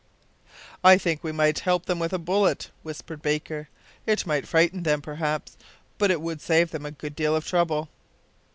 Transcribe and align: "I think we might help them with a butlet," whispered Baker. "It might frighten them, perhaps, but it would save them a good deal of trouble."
"I 0.83 0.97
think 0.97 1.23
we 1.23 1.31
might 1.31 1.59
help 1.59 1.85
them 1.85 1.99
with 1.99 2.11
a 2.11 2.17
butlet," 2.17 2.71
whispered 2.81 3.21
Baker. 3.21 3.69
"It 4.07 4.25
might 4.25 4.47
frighten 4.47 4.81
them, 4.81 4.99
perhaps, 4.99 5.55
but 5.99 6.09
it 6.09 6.21
would 6.21 6.41
save 6.41 6.71
them 6.71 6.87
a 6.87 6.91
good 6.91 7.15
deal 7.15 7.35
of 7.35 7.45
trouble." 7.45 7.87